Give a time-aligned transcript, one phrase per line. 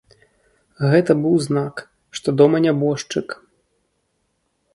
[0.93, 1.75] Гэта быў знак,
[2.21, 3.27] што дома нябожчык.